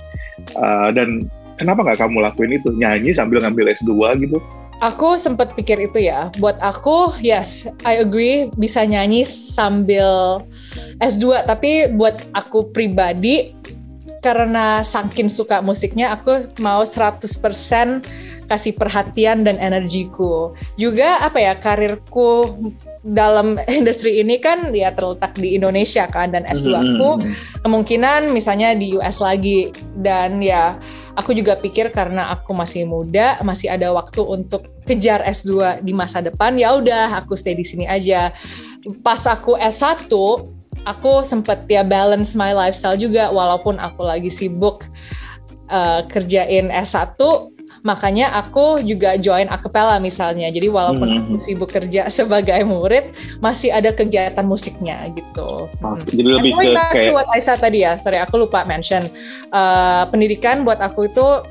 Uh, 0.55 0.89
dan 0.91 1.29
kenapa 1.55 1.83
nggak 1.83 1.99
kamu 1.99 2.17
lakuin 2.23 2.55
itu? 2.59 2.75
Nyanyi 2.75 3.15
sambil 3.15 3.39
ngambil 3.43 3.71
S2 3.75 3.91
gitu? 4.27 4.39
Aku 4.79 5.19
sempat 5.19 5.59
pikir 5.59 5.75
itu 5.91 6.07
ya. 6.07 6.31
Buat 6.39 6.55
aku, 6.63 7.11
yes, 7.19 7.67
I 7.83 7.99
agree 7.99 8.47
bisa 8.55 8.87
nyanyi 8.87 9.27
sambil 9.27 10.39
S2. 11.03 11.43
Tapi 11.43 11.91
buat 11.99 12.23
aku 12.31 12.71
pribadi, 12.71 13.51
karena 14.23 14.83
saking 14.83 15.27
suka 15.27 15.59
musiknya, 15.63 16.15
aku 16.15 16.47
mau 16.63 16.83
100% 16.83 17.27
kasih 18.49 18.73
perhatian 18.73 19.45
dan 19.45 19.61
energiku. 19.61 20.57
Juga 20.75 21.21
apa 21.21 21.37
ya, 21.37 21.53
karirku 21.53 22.57
dalam 23.03 23.55
industri 23.79 24.19
ini 24.19 24.39
kan 24.43 24.75
ya 24.75 24.91
terletak 24.91 25.35
di 25.39 25.55
Indonesia 25.55 26.03
kan 26.11 26.35
dan 26.35 26.43
S2 26.43 26.67
hmm. 26.67 26.83
aku 26.83 27.09
kemungkinan 27.63 28.35
misalnya 28.35 28.75
di 28.75 28.95
US 28.99 29.23
lagi 29.23 29.71
dan 30.03 30.43
ya 30.43 30.75
aku 31.15 31.31
juga 31.31 31.55
pikir 31.55 31.95
karena 31.95 32.31
aku 32.35 32.51
masih 32.51 32.83
muda 32.83 33.39
masih 33.39 33.71
ada 33.71 33.91
waktu 33.95 34.19
untuk 34.19 34.67
kejar 34.83 35.23
S2 35.23 35.79
di 35.85 35.95
masa 35.95 36.19
depan 36.19 36.59
ya 36.59 36.75
udah 36.75 37.23
aku 37.23 37.39
stay 37.39 37.55
di 37.55 37.63
sini 37.63 37.87
aja 37.87 38.35
pas 38.99 39.23
aku 39.23 39.55
S1 39.55 40.11
aku 40.83 41.23
sempet 41.23 41.67
ya 41.71 41.87
balance 41.87 42.35
my 42.35 42.51
lifestyle 42.51 42.99
juga 42.99 43.31
walaupun 43.31 43.79
aku 43.79 44.03
lagi 44.03 44.31
sibuk 44.31 44.87
uh, 45.71 46.03
kerjain 46.11 46.67
S1 46.67 47.15
makanya 47.81 48.35
aku 48.35 48.83
juga 48.83 49.15
join 49.15 49.47
akapela 49.47 49.97
misalnya 49.97 50.51
jadi 50.51 50.67
walaupun 50.67 51.07
hmm. 51.07 51.19
aku 51.25 51.33
sibuk 51.39 51.69
kerja 51.71 52.07
sebagai 52.17 52.61
murid 52.67 53.15
masih 53.39 53.71
ada 53.71 53.93
kegiatan 53.95 54.43
musiknya 54.43 55.07
gitu 55.15 55.67
oh, 55.69 55.93
hmm. 55.95 56.09
jadi 56.11 56.29
lebih 56.39 56.51
ke 56.55 56.85
kayak 56.91 57.11
buat 57.15 57.27
Aisyah 57.33 57.57
tadi 57.57 57.85
ya 57.85 57.95
sorry 57.95 58.19
aku 58.19 58.41
lupa 58.41 58.63
mention 58.67 59.07
uh, 59.55 60.03
pendidikan 60.11 60.67
buat 60.67 60.79
aku 60.83 61.07
itu 61.07 61.43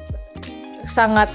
sangat 0.89 1.29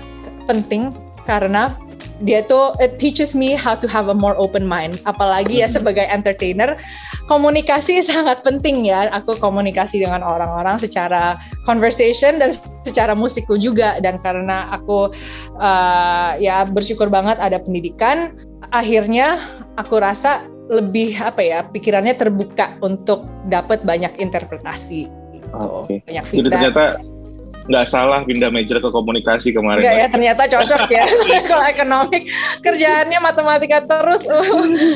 penting 0.50 0.92
karena 1.24 1.78
dia 2.22 2.46
tuh 2.46 2.78
it 2.78 3.02
teaches 3.02 3.34
me 3.34 3.58
how 3.58 3.74
to 3.74 3.90
have 3.90 4.08
a 4.12 4.16
more 4.16 4.38
open 4.38 4.68
mind 4.68 5.02
apalagi 5.10 5.66
ya 5.66 5.68
hmm. 5.68 5.76
sebagai 5.80 6.06
entertainer 6.06 6.78
komunikasi 7.26 8.04
sangat 8.06 8.46
penting 8.46 8.86
ya 8.86 9.10
aku 9.10 9.34
komunikasi 9.42 10.04
dengan 10.04 10.22
orang-orang 10.22 10.78
secara 10.78 11.42
conversation 11.66 12.38
dan 12.38 12.54
secara 12.86 13.18
musikku 13.18 13.58
juga 13.58 13.98
dan 14.04 14.22
karena 14.22 14.70
aku 14.70 15.10
uh, 15.58 16.32
ya 16.38 16.68
bersyukur 16.68 17.10
banget 17.10 17.42
ada 17.42 17.58
pendidikan 17.58 18.38
akhirnya 18.70 19.42
aku 19.78 19.98
rasa 19.98 20.46
lebih 20.72 21.20
apa 21.20 21.44
ya 21.44 21.60
pikirannya 21.68 22.16
terbuka 22.16 22.80
untuk 22.80 23.28
dapat 23.52 23.84
banyak 23.84 24.16
interpretasi 24.16 25.12
gitu. 25.36 25.48
Okay. 25.84 26.00
banyak 26.08 26.24
feedback. 26.24 26.40
Jadi 26.40 26.72
ternyata 26.72 27.13
nggak 27.64 27.86
salah 27.88 28.28
pindah 28.28 28.52
major 28.52 28.84
ke 28.84 28.90
komunikasi 28.92 29.56
kemarin. 29.56 29.80
Enggak 29.80 29.96
ya, 29.96 30.08
ternyata 30.12 30.42
cocok 30.52 30.84
ya. 30.92 31.06
Kalau 31.50 31.64
ekonomik 31.64 32.24
kerjaannya 32.60 33.20
matematika 33.24 33.80
terus. 33.88 34.22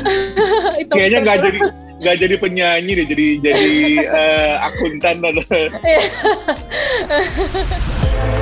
itu 0.82 0.92
Kayaknya 0.92 1.20
nggak 1.24 1.38
jadi 1.48 1.60
nggak 1.98 2.18
jadi 2.22 2.36
penyanyi 2.38 2.92
deh, 2.94 3.08
jadi 3.10 3.28
jadi 3.42 3.72
uh, 4.12 4.56
akuntan 4.68 5.24
atau. 5.24 5.42
Iya. 5.88 6.02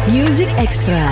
Music 0.10 0.50
Extra. 0.58 1.06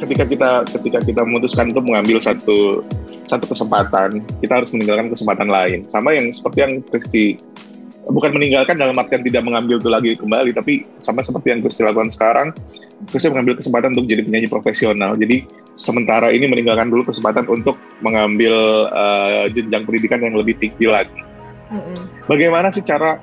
Ketika 0.00 0.24
kita 0.28 0.50
ketika 0.68 0.98
kita 1.00 1.20
memutuskan 1.24 1.72
untuk 1.72 1.84
mengambil 1.88 2.20
satu 2.20 2.84
satu 3.24 3.44
kesempatan, 3.48 4.20
kita 4.40 4.52
harus 4.60 4.70
meninggalkan 4.72 5.08
kesempatan 5.08 5.48
lain. 5.48 5.78
Sama 5.88 6.12
yang 6.12 6.28
seperti 6.28 6.58
yang 6.60 6.72
Kristi 6.84 7.40
bukan 8.08 8.30
meninggalkan 8.36 8.76
dalam 8.76 8.96
artian 9.00 9.24
tidak 9.24 9.42
mengambil 9.44 9.80
itu 9.80 9.88
lagi 9.88 10.10
kembali, 10.16 10.50
tapi 10.52 10.84
sama 11.00 11.24
seperti 11.24 11.56
yang 11.56 11.60
Kristi 11.64 11.82
lakukan 11.84 12.12
sekarang, 12.12 12.48
Kristi 13.08 13.32
mengambil 13.32 13.56
kesempatan 13.60 13.96
untuk 13.96 14.06
jadi 14.08 14.22
penyanyi 14.24 14.48
profesional. 14.48 15.16
Jadi 15.16 15.48
sementara 15.74 16.28
ini 16.30 16.44
meninggalkan 16.48 16.92
dulu 16.92 17.08
kesempatan 17.08 17.48
untuk 17.48 17.80
mengambil 18.04 18.54
uh, 18.92 19.48
jenjang 19.50 19.88
pendidikan 19.88 20.20
yang 20.20 20.36
lebih 20.36 20.56
tinggi 20.60 20.84
lagi. 20.84 21.20
Mm-hmm. 21.72 22.28
Bagaimana 22.28 22.68
sih 22.70 22.84
cara 22.84 23.16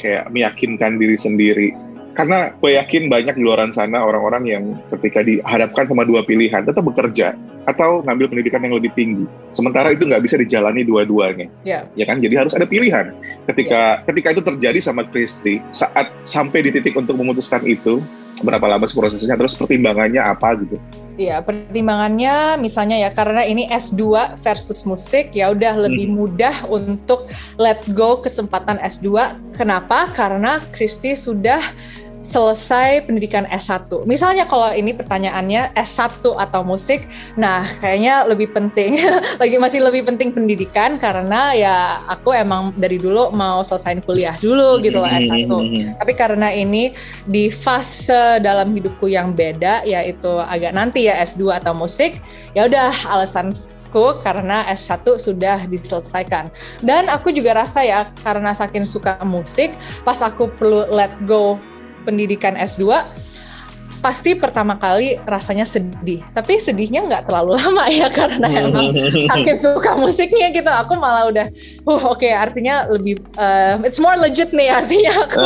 kayak 0.00 0.28
meyakinkan 0.32 0.96
diri 0.96 1.16
sendiri 1.16 1.68
karena 2.16 2.50
gue 2.56 2.72
yakin 2.80 3.12
banyak 3.12 3.36
di 3.36 3.44
luar 3.44 3.60
sana 3.68 4.00
orang-orang 4.00 4.42
yang 4.48 4.64
ketika 4.96 5.20
dihadapkan 5.20 5.84
sama 5.84 6.08
dua 6.08 6.24
pilihan 6.24 6.64
tetap 6.64 6.80
bekerja 6.80 7.36
atau 7.68 8.00
ngambil 8.08 8.32
pendidikan 8.32 8.64
yang 8.64 8.74
lebih 8.80 8.88
tinggi. 8.96 9.28
Sementara 9.52 9.92
itu 9.92 10.08
nggak 10.08 10.24
bisa 10.24 10.40
dijalani 10.40 10.82
dua-duanya, 10.82 11.52
yeah. 11.62 11.84
ya 11.92 12.08
kan? 12.08 12.24
Jadi 12.24 12.34
harus 12.40 12.56
ada 12.56 12.64
pilihan. 12.64 13.12
Ketika 13.44 14.00
yeah. 14.00 14.06
ketika 14.08 14.28
itu 14.32 14.42
terjadi 14.42 14.78
sama 14.80 15.04
Kristi, 15.12 15.60
saat 15.76 16.08
sampai 16.24 16.64
di 16.64 16.70
titik 16.72 16.96
untuk 16.96 17.20
memutuskan 17.20 17.66
itu, 17.68 18.00
berapa 18.40 18.64
lama 18.64 18.88
prosesnya, 18.88 19.36
terus 19.36 19.52
pertimbangannya 19.56 20.20
apa 20.20 20.56
gitu? 20.60 20.76
Iya, 21.16 21.40
pertimbangannya 21.40 22.60
misalnya 22.60 23.00
ya 23.00 23.10
karena 23.12 23.40
ini 23.40 23.64
S2 23.72 24.36
versus 24.36 24.84
musik 24.84 25.32
ya 25.32 25.48
udah 25.48 25.88
lebih 25.88 26.12
hmm. 26.12 26.16
mudah 26.16 26.56
untuk 26.68 27.24
let 27.56 27.80
go 27.96 28.20
kesempatan 28.20 28.76
S2. 28.84 29.36
Kenapa? 29.56 30.12
Karena 30.12 30.60
Kristi 30.76 31.16
sudah 31.16 31.60
selesai 32.26 33.06
pendidikan 33.06 33.46
S1. 33.46 33.86
Misalnya 34.02 34.50
kalau 34.50 34.74
ini 34.74 34.90
pertanyaannya 34.90 35.78
S1 35.78 36.26
atau 36.26 36.60
musik, 36.66 37.06
nah 37.38 37.62
kayaknya 37.78 38.26
lebih 38.26 38.50
penting, 38.50 38.98
lagi 39.40 39.56
masih 39.62 39.86
lebih 39.86 40.02
penting 40.02 40.34
pendidikan 40.34 40.98
karena 40.98 41.54
ya 41.54 41.76
aku 42.10 42.34
emang 42.34 42.74
dari 42.74 42.98
dulu 42.98 43.30
mau 43.30 43.62
selesai 43.62 44.02
kuliah 44.02 44.34
dulu 44.42 44.82
gitu 44.82 44.98
loh 44.98 45.06
S1. 45.06 45.46
Tapi 46.02 46.12
karena 46.18 46.50
ini 46.50 46.90
di 47.22 47.46
fase 47.48 48.42
dalam 48.42 48.74
hidupku 48.74 49.06
yang 49.06 49.30
beda 49.30 49.86
yaitu 49.86 50.42
agak 50.42 50.74
nanti 50.74 51.06
ya 51.06 51.22
S2 51.22 51.62
atau 51.62 51.72
musik, 51.78 52.18
ya 52.58 52.66
udah 52.66 52.90
alasan 53.14 53.54
karena 54.20 54.68
S1 54.76 55.16
sudah 55.16 55.64
diselesaikan. 55.64 56.52
Dan 56.84 57.08
aku 57.08 57.32
juga 57.32 57.56
rasa 57.56 57.80
ya 57.80 58.04
karena 58.20 58.52
saking 58.52 58.84
suka 58.84 59.16
musik, 59.24 59.72
pas 60.04 60.20
aku 60.20 60.52
perlu 60.52 60.84
let 60.92 61.12
go 61.24 61.56
pendidikan 62.06 62.54
S2 62.54 63.02
pasti 64.06 64.38
pertama 64.38 64.78
kali 64.78 65.18
rasanya 65.26 65.66
sedih. 65.66 66.22
Tapi 66.30 66.62
sedihnya 66.62 67.02
nggak 67.10 67.26
terlalu 67.26 67.56
lama 67.60 67.90
ya 67.90 68.06
karena 68.06 68.46
emang 68.46 68.94
saking 69.26 69.58
suka 69.58 69.98
musiknya 69.98 70.54
gitu. 70.54 70.70
Aku 70.70 70.94
malah 70.94 71.26
udah, 71.26 71.46
uh 71.90 72.02
oke 72.06 72.22
okay, 72.22 72.30
artinya 72.30 72.86
lebih, 72.86 73.18
uh, 73.34 73.82
it's 73.82 73.98
more 73.98 74.14
legit 74.14 74.54
nih 74.54 74.70
artinya 74.70 75.12
aku 75.26 75.42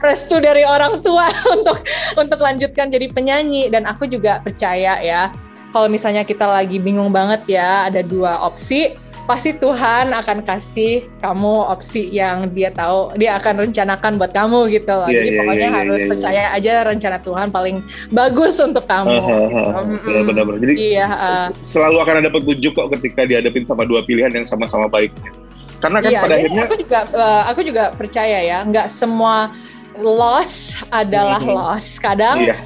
restu 0.00 0.40
dari 0.40 0.64
orang 0.64 1.04
tua 1.04 1.28
untuk 1.54 1.78
untuk 2.16 2.38
lanjutkan 2.40 2.88
jadi 2.88 3.12
penyanyi. 3.12 3.68
Dan 3.68 3.84
aku 3.84 4.08
juga 4.08 4.40
percaya 4.40 4.96
ya 5.04 5.28
kalau 5.74 5.90
misalnya 5.90 6.22
kita 6.22 6.46
lagi 6.46 6.78
bingung 6.78 7.10
banget 7.10 7.58
ya 7.60 7.90
ada 7.90 8.00
dua 8.00 8.40
opsi 8.46 8.94
pasti 9.24 9.56
Tuhan 9.56 10.12
akan 10.12 10.44
kasih 10.44 11.08
kamu 11.24 11.54
opsi 11.72 12.12
yang 12.12 12.52
dia 12.52 12.68
tahu 12.68 13.16
dia 13.16 13.40
akan 13.40 13.68
rencanakan 13.68 14.20
buat 14.20 14.32
kamu 14.36 14.68
gitu 14.68 14.92
loh. 14.92 15.08
Yeah, 15.08 15.16
Jadi 15.16 15.28
yeah, 15.28 15.38
pokoknya 15.40 15.68
yeah, 15.68 15.78
harus 15.80 16.00
yeah, 16.00 16.10
percaya 16.12 16.42
yeah. 16.52 16.56
aja 16.56 16.72
rencana 16.84 17.18
Tuhan 17.24 17.48
paling 17.48 17.76
bagus 18.12 18.60
untuk 18.60 18.84
kamu. 18.84 19.16
Uh, 19.16 19.48
uh, 19.48 19.80
uh, 19.80 20.22
benar-benar. 20.28 20.60
Jadi 20.60 20.74
iya, 20.76 21.08
uh, 21.08 21.46
selalu 21.64 22.04
akan 22.04 22.14
ada 22.20 22.30
petunjuk 22.30 22.72
kok 22.76 22.88
ketika 23.00 23.24
dihadapin 23.24 23.64
sama 23.64 23.88
dua 23.88 24.04
pilihan 24.04 24.32
yang 24.32 24.44
sama-sama 24.44 24.92
baiknya. 24.92 25.32
Karena 25.80 25.98
kan 26.00 26.10
iya, 26.12 26.20
pada 26.20 26.34
akhirnya 26.36 26.62
aku 26.68 26.76
juga 26.80 26.98
uh, 27.16 27.42
aku 27.48 27.60
juga 27.64 27.84
percaya 27.96 28.38
ya, 28.44 28.58
nggak 28.68 28.88
semua 28.92 29.52
loss 30.00 30.76
adalah 30.92 31.40
mm 31.40 31.48
-hmm. 31.48 31.56
loss. 31.56 31.86
Kadang 31.96 32.44
yeah 32.44 32.60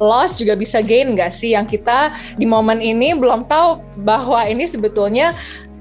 loss 0.00 0.40
juga 0.40 0.56
bisa 0.56 0.80
gain 0.80 1.12
nggak 1.12 1.28
sih 1.28 1.52
yang 1.52 1.68
kita 1.68 2.08
di 2.40 2.48
momen 2.48 2.80
ini 2.80 3.12
belum 3.12 3.44
tahu 3.44 3.84
bahwa 4.00 4.40
ini 4.48 4.64
sebetulnya 4.64 5.36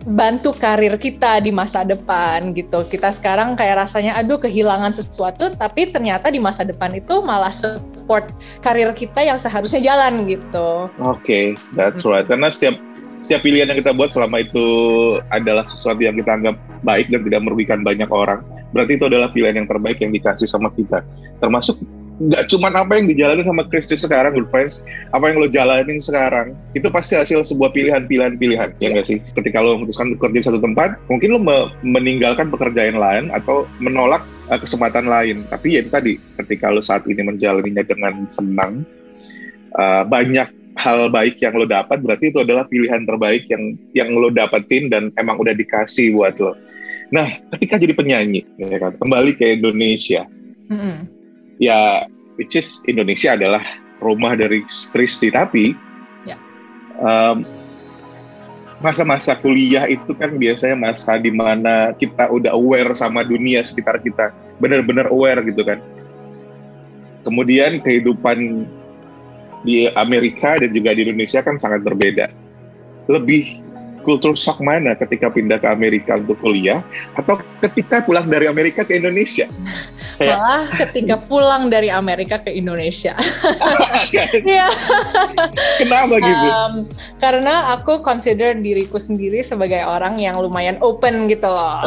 bantu 0.07 0.55
karir 0.55 0.95
kita 0.95 1.43
di 1.43 1.51
masa 1.51 1.83
depan 1.83 2.55
gitu. 2.55 2.87
Kita 2.87 3.11
sekarang 3.11 3.59
kayak 3.59 3.87
rasanya 3.87 4.15
aduh 4.15 4.39
kehilangan 4.39 4.95
sesuatu 4.95 5.51
tapi 5.59 5.91
ternyata 5.91 6.31
di 6.31 6.39
masa 6.39 6.63
depan 6.63 6.95
itu 6.95 7.19
malah 7.19 7.51
support 7.51 8.31
karir 8.63 8.91
kita 8.95 9.19
yang 9.23 9.35
seharusnya 9.35 9.83
jalan 9.83 10.23
gitu. 10.29 10.87
Oke, 11.03 11.19
okay, 11.19 11.45
that's 11.75 12.07
right. 12.07 12.23
Karena 12.23 12.47
setiap 12.47 12.79
setiap 13.19 13.43
pilihan 13.43 13.67
yang 13.67 13.79
kita 13.83 13.91
buat 13.91 14.15
selama 14.15 14.39
itu 14.39 14.67
adalah 15.27 15.67
sesuatu 15.67 15.99
yang 15.99 16.15
kita 16.15 16.39
anggap 16.39 16.55
baik 16.87 17.11
dan 17.11 17.27
tidak 17.27 17.41
merugikan 17.43 17.83
banyak 17.83 18.07
orang, 18.07 18.39
berarti 18.71 18.95
itu 18.95 19.05
adalah 19.11 19.27
pilihan 19.35 19.59
yang 19.59 19.67
terbaik 19.67 19.99
yang 19.99 20.15
dikasih 20.15 20.47
sama 20.47 20.71
kita. 20.71 21.03
Termasuk 21.43 21.83
nggak 22.19 22.51
cuma 22.51 22.67
apa 22.75 22.99
yang 22.99 23.07
dijalani 23.07 23.47
sama 23.47 23.63
Kristi 23.71 23.95
sekarang, 23.95 24.35
good 24.35 24.51
friends, 24.51 24.83
apa 25.15 25.31
yang 25.31 25.39
lo 25.39 25.47
jalanin 25.47 25.95
sekarang, 25.95 26.51
itu 26.75 26.91
pasti 26.91 27.15
hasil 27.15 27.47
sebuah 27.47 27.71
pilihan-pilihan 27.71 28.35
pilihan, 28.35 28.69
ya 28.83 28.91
nggak 28.91 29.07
sih? 29.07 29.23
Ketika 29.39 29.63
lo 29.63 29.79
memutuskan 29.79 30.11
untuk 30.11 30.27
kerja 30.27 30.43
di 30.43 30.45
satu 30.51 30.59
tempat, 30.59 30.99
mungkin 31.07 31.31
lo 31.31 31.39
me 31.39 31.71
meninggalkan 31.81 32.51
pekerjaan 32.51 32.99
lain 32.99 33.31
atau 33.31 33.63
menolak 33.79 34.27
uh, 34.51 34.59
kesempatan 34.59 35.07
lain. 35.07 35.47
Tapi 35.47 35.79
ya 35.79 35.79
itu 35.79 35.91
tadi, 35.91 36.13
ketika 36.43 36.67
lo 36.67 36.83
saat 36.83 37.07
ini 37.07 37.23
menjalaninya 37.23 37.87
dengan 37.87 38.27
senang, 38.27 38.83
uh, 39.79 40.03
banyak 40.03 40.51
hal 40.75 41.11
baik 41.11 41.39
yang 41.39 41.55
lo 41.55 41.67
dapat 41.67 41.99
berarti 41.99 42.31
itu 42.31 42.39
adalah 42.39 42.63
pilihan 42.67 43.03
terbaik 43.03 43.47
yang 43.51 43.75
yang 43.91 44.09
lo 44.15 44.31
dapetin 44.31 44.87
dan 44.91 45.11
emang 45.15 45.39
udah 45.39 45.55
dikasih 45.55 46.11
buat 46.15 46.35
lo. 46.39 46.55
Nah, 47.09 47.41
ketika 47.57 47.81
jadi 47.81 47.95
penyanyi, 47.97 48.45
ya 48.61 48.77
kan, 48.77 48.93
kembali 49.01 49.33
ke 49.33 49.57
Indonesia, 49.57 50.29
mm-hmm. 50.69 51.18
Ya, 51.59 52.07
which 52.39 52.55
is 52.55 52.81
Indonesia 52.87 53.35
adalah 53.35 53.61
rumah 53.99 54.33
dari 54.33 54.63
Kristi, 54.95 55.29
tapi 55.29 55.75
yeah. 56.23 56.39
um, 57.03 57.43
masa-masa 58.79 59.35
kuliah 59.35 59.85
itu 59.91 60.15
kan 60.15 60.39
biasanya 60.39 60.79
masa 60.79 61.19
di 61.19 61.29
mana 61.29 61.91
kita 61.99 62.31
udah 62.31 62.55
aware 62.55 62.95
sama 62.95 63.27
dunia 63.27 63.59
sekitar 63.61 63.99
kita, 63.99 64.31
benar-benar 64.63 65.11
aware 65.11 65.43
gitu 65.43 65.61
kan. 65.67 65.83
Kemudian 67.27 67.83
kehidupan 67.83 68.63
di 69.67 69.91
Amerika 69.99 70.55
dan 70.55 70.71
juga 70.71 70.95
di 70.95 71.03
Indonesia 71.03 71.43
kan 71.43 71.59
sangat 71.59 71.83
berbeda. 71.83 72.31
Lebih 73.11 73.59
kultur 74.09 74.33
shock 74.33 74.57
mana 74.57 74.97
ketika 74.97 75.29
pindah 75.29 75.61
ke 75.61 75.69
Amerika 75.69 76.17
untuk 76.17 76.41
kuliah 76.41 76.81
atau 77.13 77.37
ketika 77.61 78.01
pulang 78.01 78.25
dari 78.25 78.49
Amerika 78.49 78.81
ke 78.81 78.97
Indonesia? 78.97 79.45
Malah 80.17 80.65
ketika 80.73 81.15
pulang 81.29 81.69
dari 81.69 81.93
Amerika 81.93 82.41
ke 82.41 82.49
Indonesia. 82.49 83.13
ya. 84.43 84.67
Kenapa 85.77 86.17
gitu? 86.17 86.47
Um, 86.49 86.73
karena 87.21 87.77
aku 87.77 88.01
consider 88.01 88.57
diriku 88.57 88.97
sendiri 88.97 89.45
sebagai 89.45 89.85
orang 89.85 90.17
yang 90.17 90.41
lumayan 90.41 90.81
open 90.81 91.29
gitu 91.29 91.47
loh. 91.47 91.85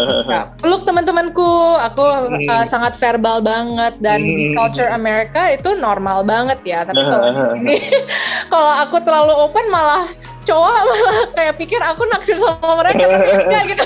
peluk 0.62 0.86
teman-temanku, 0.86 1.76
aku 1.82 2.06
hmm. 2.30 2.48
uh, 2.48 2.64
sangat 2.70 2.96
verbal 2.96 3.44
banget 3.44 3.98
dan 4.00 4.22
hmm. 4.22 4.32
di 4.32 4.44
culture 4.56 4.88
Amerika 4.88 5.50
itu 5.52 5.76
normal 5.76 6.24
banget 6.24 6.62
ya. 6.64 6.86
Tapi 6.86 7.02
kalau 7.02 7.28
ini 7.58 7.76
kalau 8.48 8.72
aku 8.80 8.96
terlalu 9.04 9.34
open 9.44 9.66
malah 9.68 10.08
cowok 10.44 10.72
malah 10.84 11.16
kayak 11.36 11.54
pikir 11.58 11.80
aku 11.80 12.02
naksir 12.12 12.36
sama 12.36 12.84
mereka 12.84 13.04
ya 13.48 13.62
gitu 13.66 13.84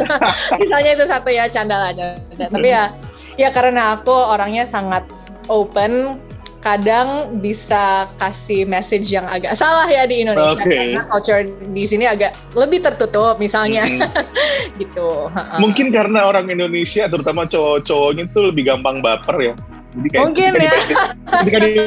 misalnya 0.62 0.90
itu 0.94 1.04
satu 1.10 1.28
ya 1.28 1.44
canda 1.50 1.76
aja 1.90 2.16
tapi 2.38 2.68
ya 2.70 2.94
ya 3.34 3.48
karena 3.50 3.98
aku 3.98 4.14
orangnya 4.14 4.64
sangat 4.64 5.04
open 5.50 6.22
kadang 6.58 7.38
bisa 7.38 8.10
kasih 8.18 8.66
message 8.66 9.14
yang 9.14 9.24
agak 9.30 9.54
salah 9.54 9.86
ya 9.86 10.04
di 10.10 10.26
Indonesia 10.26 10.58
okay. 10.58 10.74
karena 10.92 11.02
culture 11.06 11.42
di 11.70 11.84
sini 11.86 12.04
agak 12.04 12.34
lebih 12.58 12.82
tertutup 12.82 13.38
misalnya 13.38 13.86
mm-hmm. 13.86 14.78
gitu. 14.82 15.30
Mungkin 15.62 15.94
karena 15.94 16.26
orang 16.26 16.50
Indonesia 16.50 17.06
terutama 17.06 17.46
cowok-cowoknya 17.46 18.24
tuh 18.34 18.50
lebih 18.50 18.74
gampang 18.74 18.98
baper 18.98 19.36
ya. 19.38 19.54
Jadi 19.96 20.08
kayak 20.10 20.22
Mungkin 20.28 20.50
ketika 20.58 20.74
ya. 20.74 21.40
ketika 21.46 21.82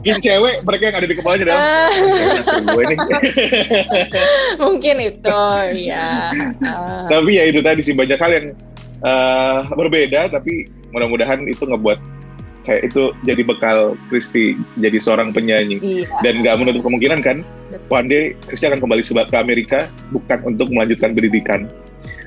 bikin 0.00 0.18
cewek 0.20 0.64
mereka 0.64 0.82
yang 0.88 0.96
ada 0.96 1.08
di 1.08 1.16
kepalanya 1.16 1.44
dalam 1.52 1.62
gue 2.72 2.84
nih. 2.88 2.98
mungkin 4.64 4.96
itu 5.00 5.40
ya 5.84 6.32
tapi 7.06 7.30
ya 7.36 7.44
itu 7.52 7.60
tadi 7.60 7.80
sih 7.84 7.92
banyak 7.92 8.16
hal 8.16 8.32
yang 8.32 8.46
uh, 9.04 9.60
berbeda 9.76 10.32
tapi 10.32 10.64
mudah-mudahan 10.96 11.44
itu 11.46 11.68
ngebuat 11.68 12.00
kayak 12.64 12.92
itu 12.92 13.12
jadi 13.24 13.42
bekal 13.44 13.96
Kristi 14.12 14.56
jadi 14.80 15.00
seorang 15.00 15.32
penyanyi 15.32 15.80
iya. 15.80 16.08
dan 16.20 16.44
nggak 16.44 16.56
menutup 16.60 16.84
kemungkinan 16.84 17.20
kan 17.24 17.44
one 17.88 18.08
day 18.08 18.36
Kristi 18.48 18.68
akan 18.68 18.80
kembali 18.80 19.04
ke 19.04 19.36
Amerika 19.36 19.88
bukan 20.12 20.56
untuk 20.56 20.68
melanjutkan 20.72 21.12
pendidikan 21.12 21.68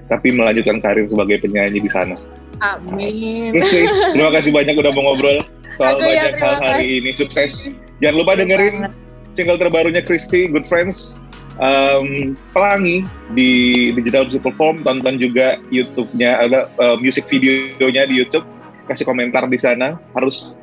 tapi 0.09 0.29
melanjutkan 0.35 0.77
karir 0.83 1.07
sebagai 1.07 1.41
penyanyi 1.41 1.79
di 1.79 1.89
sana. 1.89 2.19
Amin. 2.61 3.55
Kristi, 3.55 3.87
terima 4.13 4.29
kasih 4.29 4.51
banyak 4.53 4.75
udah 4.77 4.91
mau 4.93 5.11
ngobrol 5.11 5.41
soal 5.77 5.97
Aku 5.97 6.01
banyak 6.05 6.33
ya, 6.35 6.41
hal 6.41 6.55
hari 6.61 6.87
ini. 7.01 7.11
Sukses. 7.13 7.73
Jangan 8.01 8.15
lupa 8.19 8.33
dengerin 8.37 8.89
single 9.33 9.57
terbarunya 9.57 10.01
Christy, 10.03 10.49
Good 10.49 10.65
Friends. 10.69 11.21
Um, 11.61 12.33
pelangi 12.49 13.05
di 13.37 13.93
digital 13.93 14.25
music 14.25 14.41
platform 14.41 14.81
tonton 14.81 15.21
juga 15.21 15.61
YouTube-nya 15.69 16.49
ada 16.49 16.65
uh, 16.81 16.97
music 16.97 17.29
videonya 17.29 18.09
di 18.09 18.17
YouTube 18.17 18.41
kasih 18.89 19.05
komentar 19.05 19.45
di 19.45 19.61
sana 19.61 20.01
harus 20.17 20.57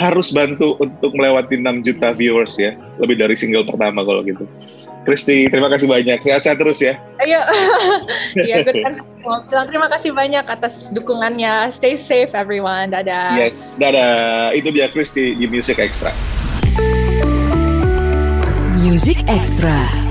harus 0.00 0.32
bantu 0.32 0.80
untuk 0.80 1.12
melewati 1.12 1.60
6 1.60 1.86
juta 1.86 2.16
viewers 2.16 2.56
ya 2.56 2.72
lebih 2.98 3.20
dari 3.20 3.36
single 3.36 3.68
pertama 3.68 4.00
kalau 4.00 4.24
gitu 4.24 4.48
Kristi, 5.04 5.46
terima 5.52 5.68
kasih 5.68 5.86
banyak. 5.86 6.18
Sehat-sehat 6.24 6.58
terus 6.58 6.80
ya. 6.80 6.96
Ayo. 7.22 7.40
Iya, 8.34 8.66
gue 8.66 8.82
kan 8.82 8.98
mau 9.22 9.38
bilang 9.46 9.70
terima 9.70 9.86
kasih 9.86 10.10
banyak 10.10 10.42
atas 10.42 10.90
dukungannya. 10.90 11.70
Stay 11.70 11.94
safe 11.94 12.34
everyone. 12.34 12.90
Dadah. 12.90 13.38
Yes, 13.38 13.78
dadah. 13.78 14.50
Itu 14.52 14.74
dia 14.74 14.90
Kristi 14.90 15.38
di 15.38 15.46
Music 15.46 15.78
Extra. 15.78 16.10
Music 18.82 19.22
Extra. 19.30 20.03